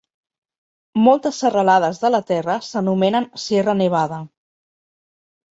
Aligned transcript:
Moltes 1.07 1.41
serralades 1.43 1.99
de 2.05 2.11
la 2.15 2.21
Terra 2.31 2.57
s'anomenen 2.69 3.29
Sierra 3.45 3.77
Nevada. 3.85 4.21